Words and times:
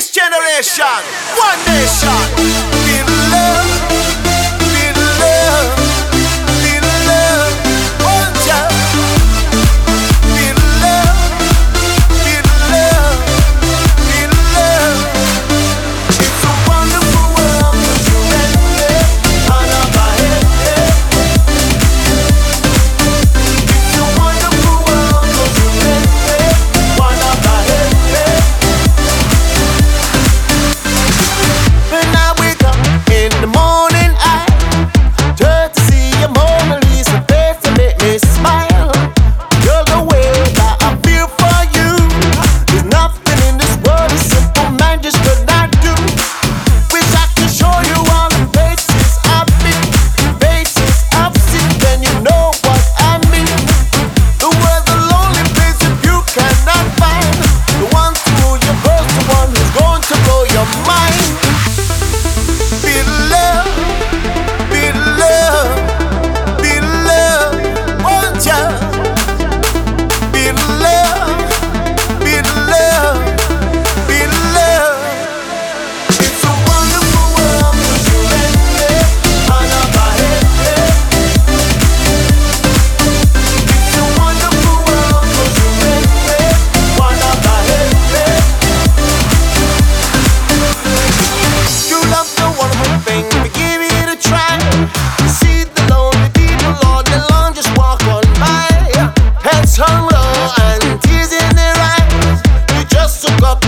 This 0.00 0.08
generation, 0.08 0.86
one 1.36 1.58
nation. 1.66 2.79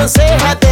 Just 0.00 0.16
look 0.16 0.69